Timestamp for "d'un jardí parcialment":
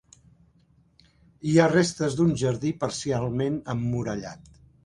2.21-3.63